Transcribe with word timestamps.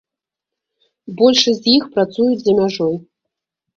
Большасць 1.21 1.61
з 1.67 1.75
іх 1.75 1.83
працуюць 1.99 2.41
за 2.43 2.59
мяжой. 2.61 2.95